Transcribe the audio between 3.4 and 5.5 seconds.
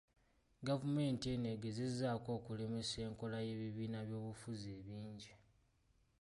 y’ebibiina by’obufuzi ebingi.